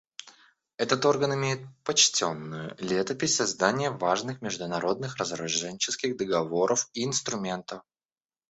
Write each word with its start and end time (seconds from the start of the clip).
Этот 0.77 1.05
орган 1.05 1.35
имеет 1.35 1.59
почтенную 1.83 2.75
летопись 2.79 3.35
создания 3.35 3.91
важных 3.91 4.41
международных 4.41 5.17
разоруженческих 5.17 6.17
договоров 6.17 6.89
и 6.95 7.03
инструментов. 7.05 7.83